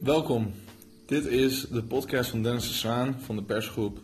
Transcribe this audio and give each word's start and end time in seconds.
Welkom. 0.00 0.52
Dit 1.06 1.26
is 1.26 1.66
de 1.68 1.82
podcast 1.82 2.30
van 2.30 2.42
Dennis 2.42 2.68
de 2.68 2.74
Zwaan 2.74 3.16
van 3.20 3.36
de 3.36 3.42
persgroep. 3.42 3.98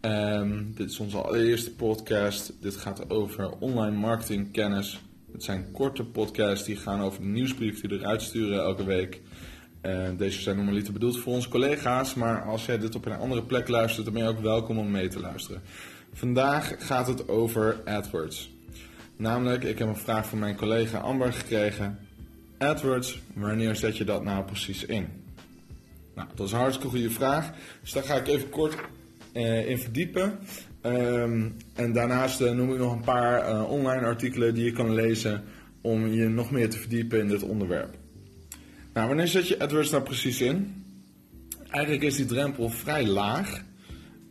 Ehm, 0.00 0.62
dit 0.74 0.90
is 0.90 0.98
onze 0.98 1.22
allereerste 1.22 1.74
podcast. 1.74 2.52
Dit 2.60 2.76
gaat 2.76 3.10
over 3.10 3.50
online 3.58 3.96
marketing 3.96 4.52
kennis. 4.52 5.00
Het 5.32 5.42
zijn 5.44 5.72
korte 5.72 6.04
podcasts 6.04 6.66
die 6.66 6.76
gaan 6.76 7.00
over 7.00 7.20
de 7.20 7.26
nieuwsbrief 7.26 7.80
die 7.80 7.90
we 7.90 7.96
eruit 7.96 8.22
sturen 8.22 8.58
elke 8.58 8.84
week. 8.84 9.20
Ehm, 9.80 10.16
deze 10.16 10.40
zijn 10.40 10.56
normaliter 10.56 10.92
bedoeld 10.92 11.18
voor 11.18 11.32
onze 11.32 11.48
collega's, 11.48 12.14
maar 12.14 12.42
als 12.42 12.66
jij 12.66 12.78
dit 12.78 12.94
op 12.94 13.06
een 13.06 13.18
andere 13.18 13.42
plek 13.42 13.68
luistert, 13.68 14.04
dan 14.04 14.14
ben 14.14 14.22
je 14.22 14.28
ook 14.28 14.40
welkom 14.40 14.78
om 14.78 14.90
mee 14.90 15.08
te 15.08 15.20
luisteren. 15.20 15.62
Vandaag 16.12 16.74
gaat 16.78 17.06
het 17.06 17.28
over 17.28 17.80
AdWords. 17.84 18.50
Namelijk, 19.16 19.64
ik 19.64 19.78
heb 19.78 19.88
een 19.88 19.96
vraag 19.96 20.28
van 20.28 20.38
mijn 20.38 20.56
collega 20.56 20.98
Amber 20.98 21.32
gekregen. 21.32 21.98
AdWords, 22.58 23.20
wanneer 23.32 23.76
zet 23.76 23.96
je 23.96 24.04
dat 24.04 24.24
nou 24.24 24.44
precies 24.44 24.84
in? 24.84 25.23
Nou, 26.14 26.28
dat 26.34 26.46
is 26.46 26.52
een 26.52 26.58
hartstikke 26.58 26.90
goede 26.90 27.10
vraag. 27.10 27.52
Dus 27.80 27.92
daar 27.92 28.02
ga 28.02 28.14
ik 28.14 28.26
even 28.26 28.48
kort 28.48 28.76
uh, 29.32 29.68
in 29.68 29.78
verdiepen. 29.78 30.38
Um, 30.82 31.56
en 31.74 31.92
daarnaast 31.92 32.40
uh, 32.40 32.50
noem 32.50 32.72
ik 32.72 32.78
nog 32.78 32.92
een 32.92 33.04
paar 33.04 33.48
uh, 33.48 33.70
online 33.70 34.06
artikelen 34.06 34.54
die 34.54 34.64
je 34.64 34.72
kan 34.72 34.94
lezen 34.94 35.44
om 35.82 36.06
je 36.06 36.28
nog 36.28 36.50
meer 36.50 36.70
te 36.70 36.78
verdiepen 36.78 37.20
in 37.20 37.28
dit 37.28 37.42
onderwerp. 37.42 37.96
Nou, 38.92 39.08
wanneer 39.08 39.28
zet 39.28 39.48
je 39.48 39.58
AdWords 39.58 39.90
nou 39.90 40.02
precies 40.02 40.40
in? 40.40 40.84
Eigenlijk 41.68 42.04
is 42.04 42.16
die 42.16 42.26
drempel 42.26 42.68
vrij 42.68 43.06
laag. 43.06 43.64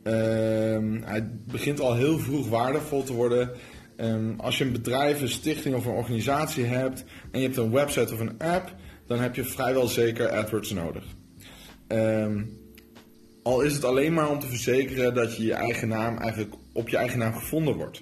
Ehm, 0.03 1.01
hij 1.01 1.29
begint 1.47 1.79
al 1.79 1.95
heel 1.95 2.19
vroeg 2.19 2.49
waardevol 2.49 3.03
te 3.03 3.13
worden. 3.13 3.49
Um, 3.97 4.39
als 4.39 4.57
je 4.57 4.65
een 4.65 4.71
bedrijf, 4.71 5.21
een 5.21 5.29
stichting 5.29 5.75
of 5.75 5.85
een 5.85 5.91
organisatie 5.91 6.65
hebt 6.65 7.03
en 7.31 7.39
je 7.39 7.45
hebt 7.45 7.57
een 7.57 7.71
website 7.71 8.13
of 8.13 8.19
een 8.19 8.39
app, 8.39 8.75
dan 9.07 9.19
heb 9.19 9.35
je 9.35 9.43
vrijwel 9.43 9.87
zeker 9.87 10.29
AdWords 10.29 10.71
nodig. 10.71 11.03
Um, 11.93 12.61
al 13.43 13.61
is 13.61 13.73
het 13.73 13.83
alleen 13.83 14.13
maar 14.13 14.29
om 14.29 14.39
te 14.39 14.47
verzekeren 14.47 15.13
dat 15.13 15.37
je 15.37 15.43
je 15.43 15.53
eigen 15.53 15.87
naam 15.87 16.17
eigenlijk 16.17 16.53
op 16.73 16.89
je 16.89 16.97
eigen 16.97 17.19
naam 17.19 17.33
gevonden 17.33 17.75
wordt. 17.75 18.01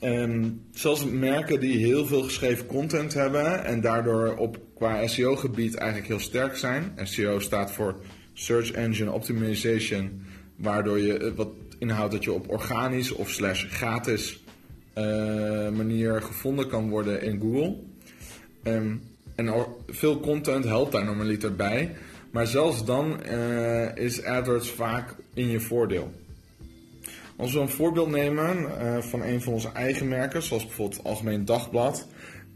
Um, 0.00 0.62
zelfs 0.72 1.04
merken 1.04 1.60
die 1.60 1.76
heel 1.76 2.06
veel 2.06 2.22
geschreven 2.22 2.66
content 2.66 3.14
hebben 3.14 3.64
en 3.64 3.80
daardoor 3.80 4.36
op 4.36 4.58
qua 4.74 5.06
SEO-gebied 5.06 5.74
eigenlijk 5.74 6.08
heel 6.08 6.20
sterk 6.20 6.56
zijn. 6.56 6.92
SEO 7.02 7.38
staat 7.38 7.72
voor 7.72 7.96
Search 8.32 8.70
Engine 8.70 9.12
Optimization, 9.12 10.22
waardoor 10.56 10.98
je 10.98 11.18
eh, 11.18 11.32
wat 11.34 11.48
inhoudt 11.78 12.12
dat 12.12 12.24
je 12.24 12.32
op 12.32 12.50
organisch 12.50 13.12
of 13.12 13.30
slash 13.30 13.64
gratis 13.68 14.42
uh, 14.98 15.04
manier 15.70 16.22
gevonden 16.22 16.68
kan 16.68 16.88
worden 16.88 17.22
in 17.22 17.40
Google. 17.40 17.76
Um, 18.64 19.02
en 19.34 19.54
veel 19.88 20.20
content 20.20 20.64
helpt 20.64 20.92
daar 20.92 21.04
normaliter 21.04 21.54
bij. 21.56 21.94
Maar 22.32 22.46
zelfs 22.46 22.84
dan 22.84 23.20
uh, 23.26 23.96
is 23.96 24.24
AdWords 24.24 24.70
vaak 24.70 25.16
in 25.34 25.48
je 25.48 25.60
voordeel. 25.60 26.12
Als 27.36 27.52
we 27.52 27.60
een 27.60 27.68
voorbeeld 27.68 28.10
nemen 28.10 28.56
uh, 28.60 28.98
van 28.98 29.22
een 29.22 29.42
van 29.42 29.52
onze 29.52 29.72
eigen 29.72 30.08
merken, 30.08 30.42
zoals 30.42 30.66
bijvoorbeeld 30.66 31.04
Algemeen 31.04 31.44
Dagblad. 31.44 32.08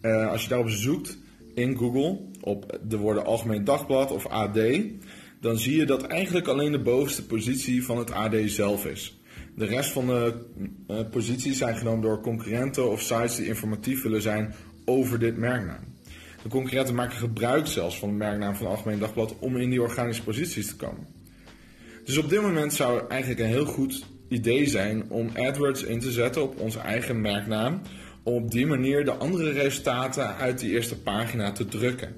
Uh, 0.03 0.31
als 0.31 0.43
je 0.43 0.49
daarop 0.49 0.69
zoekt 0.69 1.19
in 1.55 1.77
Google 1.77 2.21
op 2.41 2.79
de 2.83 2.97
woorden 2.97 3.25
Algemeen 3.25 3.65
Dagblad 3.65 4.11
of 4.11 4.27
AD, 4.27 4.59
dan 5.41 5.59
zie 5.59 5.77
je 5.77 5.87
dat 5.87 6.03
eigenlijk 6.03 6.47
alleen 6.47 6.73
de 6.73 6.83
bovenste 6.83 7.27
positie 7.27 7.85
van 7.85 7.99
het 7.99 8.11
AD 8.11 8.35
zelf 8.45 8.87
is. 8.87 9.21
De 9.55 9.65
rest 9.65 9.93
van 9.93 10.07
de 10.07 11.07
posities 11.11 11.59
zijn 11.59 11.77
genomen 11.77 12.01
door 12.01 12.21
concurrenten 12.21 12.91
of 12.91 13.01
sites 13.01 13.37
die 13.37 13.47
informatief 13.47 14.03
willen 14.03 14.23
zijn 14.23 14.55
over 14.85 15.19
dit 15.19 15.37
merknaam. 15.37 15.96
De 16.47 16.53
concurrenten 16.53 16.95
maken 16.95 17.17
gebruik 17.17 17.67
zelfs 17.67 17.99
van 17.99 18.09
de 18.09 18.15
merknaam 18.15 18.55
van 18.55 18.67
het 18.67 18.77
Algemeen 18.77 18.99
Dagblad 18.99 19.39
om 19.39 19.57
in 19.57 19.71
die 19.71 19.83
organische 19.83 20.23
posities 20.23 20.67
te 20.67 20.77
komen. 20.77 21.07
Dus 22.05 22.19
op 22.19 22.29
dit 22.29 22.43
moment 22.43 22.73
zou 22.73 23.01
het 23.01 23.09
eigenlijk 23.09 23.41
een 23.41 23.47
heel 23.47 23.65
goed 23.65 24.07
idee 24.29 24.67
zijn 24.67 25.11
om 25.11 25.31
AdWords 25.37 25.83
in 25.83 26.01
te 26.01 26.11
zetten 26.11 26.43
op 26.43 26.61
onze 26.61 26.79
eigen 26.79 27.21
merknaam. 27.21 27.81
Om 28.23 28.35
op 28.35 28.51
die 28.51 28.67
manier 28.67 29.05
de 29.05 29.13
andere 29.13 29.51
resultaten 29.51 30.37
uit 30.37 30.59
die 30.59 30.71
eerste 30.71 31.01
pagina 31.01 31.53
te 31.53 31.65
drukken. 31.65 32.17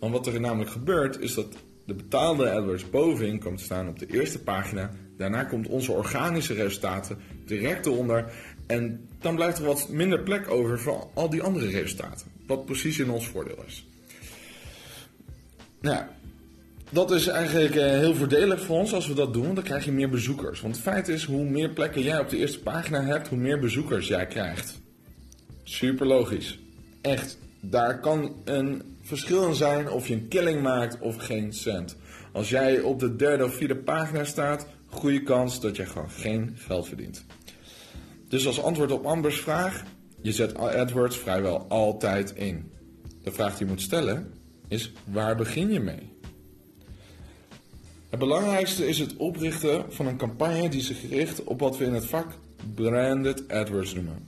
Want 0.00 0.12
wat 0.12 0.26
er 0.26 0.40
namelijk 0.40 0.70
gebeurt 0.70 1.20
is 1.20 1.34
dat 1.34 1.56
de 1.86 1.94
betaalde 1.94 2.50
AdWords 2.50 2.90
bovenin 2.90 3.40
komt 3.40 3.60
staan 3.60 3.88
op 3.88 3.98
de 3.98 4.06
eerste 4.06 4.42
pagina. 4.42 4.90
Daarna 5.16 5.44
komt 5.44 5.68
onze 5.68 5.92
organische 5.92 6.54
resultaten 6.54 7.18
direct 7.44 7.86
eronder. 7.86 8.32
En 8.68 9.08
dan 9.20 9.34
blijft 9.34 9.58
er 9.58 9.64
wat 9.64 9.88
minder 9.88 10.20
plek 10.20 10.50
over 10.50 10.80
voor 10.80 11.08
al 11.14 11.30
die 11.30 11.42
andere 11.42 11.66
resultaten. 11.66 12.26
Wat 12.46 12.64
precies 12.64 12.98
in 12.98 13.10
ons 13.10 13.28
voordeel 13.28 13.64
is. 13.66 13.86
Nou, 15.80 16.02
dat 16.90 17.10
is 17.10 17.26
eigenlijk 17.26 17.74
uh, 17.74 17.82
heel 17.82 18.14
voordelig 18.14 18.60
voor 18.60 18.78
ons 18.78 18.92
als 18.92 19.06
we 19.06 19.14
dat 19.14 19.32
doen, 19.32 19.42
want 19.42 19.54
dan 19.54 19.64
krijg 19.64 19.84
je 19.84 19.92
meer 19.92 20.10
bezoekers. 20.10 20.60
Want 20.60 20.74
het 20.74 20.84
feit 20.84 21.08
is, 21.08 21.24
hoe 21.24 21.44
meer 21.44 21.70
plekken 21.70 22.02
jij 22.02 22.20
op 22.20 22.28
de 22.28 22.36
eerste 22.36 22.60
pagina 22.60 23.02
hebt, 23.02 23.28
hoe 23.28 23.38
meer 23.38 23.58
bezoekers 23.58 24.08
jij 24.08 24.26
krijgt. 24.26 24.80
Super 25.62 26.06
logisch. 26.06 26.58
Echt. 27.00 27.38
Daar 27.60 28.00
kan 28.00 28.34
een 28.44 28.82
verschil 29.02 29.48
in 29.48 29.54
zijn 29.54 29.90
of 29.90 30.08
je 30.08 30.14
een 30.14 30.28
killing 30.28 30.62
maakt 30.62 30.98
of 30.98 31.16
geen 31.16 31.52
cent. 31.52 31.96
Als 32.32 32.48
jij 32.48 32.80
op 32.80 33.00
de 33.00 33.16
derde 33.16 33.44
of 33.44 33.54
vierde 33.54 33.76
pagina 33.76 34.24
staat, 34.24 34.66
goede 34.86 35.22
kans 35.22 35.60
dat 35.60 35.76
je 35.76 35.86
gewoon 35.86 36.10
geen 36.10 36.56
geld 36.56 36.88
verdient. 36.88 37.24
Dus 38.28 38.46
als 38.46 38.62
antwoord 38.62 38.92
op 38.92 39.06
Ambers 39.06 39.40
vraag, 39.40 39.84
je 40.22 40.32
zet 40.32 40.56
AdWords 40.56 41.16
vrijwel 41.16 41.66
altijd 41.68 42.30
in. 42.34 42.70
De 43.22 43.32
vraag 43.32 43.56
die 43.56 43.66
je 43.66 43.72
moet 43.72 43.82
stellen 43.82 44.32
is: 44.68 44.92
waar 45.04 45.36
begin 45.36 45.72
je 45.72 45.80
mee? 45.80 46.16
Het 48.08 48.18
belangrijkste 48.18 48.88
is 48.88 48.98
het 48.98 49.16
oprichten 49.16 49.84
van 49.88 50.06
een 50.06 50.16
campagne 50.16 50.68
die 50.68 50.80
zich 50.80 51.08
richt 51.08 51.44
op 51.44 51.60
wat 51.60 51.78
we 51.78 51.84
in 51.84 51.94
het 51.94 52.06
vak 52.06 52.32
branded 52.74 53.48
AdWords 53.48 53.94
noemen. 53.94 54.26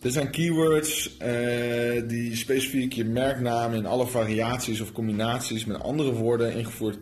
Dit 0.00 0.12
zijn 0.12 0.30
keywords 0.30 1.16
uh, 1.22 2.08
die 2.08 2.36
specifiek 2.36 2.92
je 2.92 3.04
merknaam 3.04 3.74
in 3.74 3.86
alle 3.86 4.06
variaties 4.06 4.80
of 4.80 4.92
combinaties 4.92 5.64
met 5.64 5.80
andere 5.80 6.12
woorden 6.12 6.54
ingevoerd 6.54 6.98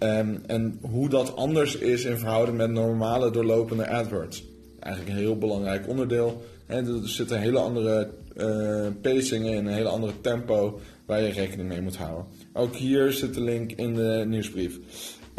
Um, 0.01 0.43
en 0.47 0.79
hoe 0.81 1.09
dat 1.09 1.37
anders 1.37 1.77
is 1.77 2.05
in 2.05 2.19
verhouding 2.19 2.57
met 2.57 2.71
normale 2.71 3.31
doorlopende 3.31 3.89
AdWords. 3.89 4.45
Eigenlijk 4.81 5.15
een 5.15 5.23
heel 5.23 5.39
belangrijk 5.39 5.89
onderdeel. 5.89 6.43
er 6.67 6.87
zitten 7.03 7.41
hele 7.41 7.59
andere 7.59 8.11
uh, 8.37 8.87
pacingen 9.03 9.53
in, 9.53 9.67
een 9.67 9.73
hele 9.73 9.89
andere 9.89 10.13
tempo 10.21 10.81
waar 11.07 11.23
je 11.23 11.31
rekening 11.31 11.69
mee 11.69 11.81
moet 11.81 11.97
houden. 11.97 12.27
Ook 12.53 12.75
hier 12.75 13.13
zit 13.13 13.35
de 13.35 13.41
link 13.41 13.73
in 13.73 13.95
de 13.95 14.25
nieuwsbrief. 14.27 14.79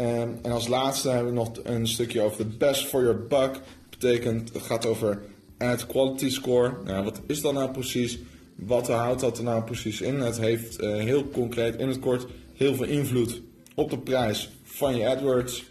Um, 0.00 0.38
en 0.42 0.50
als 0.50 0.68
laatste 0.68 1.08
hebben 1.08 1.32
we 1.32 1.38
nog 1.38 1.50
een 1.62 1.86
stukje 1.86 2.20
over 2.20 2.36
de 2.36 2.56
best 2.56 2.86
for 2.86 3.02
your 3.02 3.26
buck. 3.26 3.52
Dat 3.52 3.98
betekent, 3.98 4.52
het 4.52 4.62
gaat 4.62 4.86
over 4.86 5.22
ad 5.58 5.86
quality 5.86 6.30
score. 6.30 6.72
Nou, 6.84 7.04
wat 7.04 7.20
is 7.26 7.40
dat 7.40 7.52
nou 7.52 7.70
precies? 7.70 8.18
Wat 8.54 8.88
houdt 8.88 9.20
dat 9.20 9.38
er 9.38 9.44
nou 9.44 9.62
precies 9.62 10.00
in? 10.00 10.20
Het 10.20 10.38
heeft 10.38 10.82
uh, 10.82 10.96
heel 10.96 11.28
concreet 11.28 11.76
in 11.76 11.88
het 11.88 11.98
kort 11.98 12.26
heel 12.54 12.74
veel 12.74 12.84
invloed 12.84 13.42
op 13.74 13.90
de 13.90 13.98
prijs 13.98 14.50
van 14.62 14.96
je 14.96 15.08
AdWords. 15.08 15.64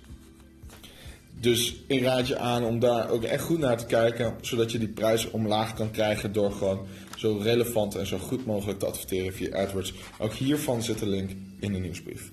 Dus 1.40 1.76
ik 1.88 2.02
raad 2.02 2.28
je 2.28 2.38
aan 2.38 2.64
om 2.64 2.80
daar 2.80 3.10
ook 3.10 3.24
echt 3.24 3.44
goed 3.44 3.60
naar 3.60 3.78
te 3.78 3.86
kijken, 3.86 4.34
zodat 4.42 4.72
je 4.72 4.78
die 4.78 4.88
prijs 4.88 5.32
omlaag 5.32 5.74
kan 5.74 5.92
krijgen 5.92 6.32
door 6.32 6.52
gewoon 6.52 6.86
zo 7.18 7.40
relevant 7.42 7.96
en 7.96 8.06
zo 8.06 8.18
goed 8.18 8.46
mogelijk 8.46 8.80
te 8.80 8.86
adverteren 8.86 9.34
via 9.34 9.58
AdWords. 9.58 9.94
Ook 10.20 10.34
hiervan 10.34 10.84
zit 10.84 11.00
de 11.00 11.08
link 11.08 11.32
in 11.60 11.74
de 11.74 11.80
nieuwsbrief. 11.80 12.32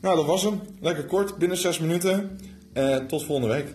Nou, 0.00 0.16
dat 0.16 0.26
was 0.26 0.42
hem. 0.42 0.60
Lekker 0.80 1.04
kort, 1.04 1.38
binnen 1.38 1.58
6 1.58 1.78
minuten. 1.78 2.38
Uh, 2.74 2.96
tot 2.96 3.24
volgende 3.24 3.54
week. 3.54 3.74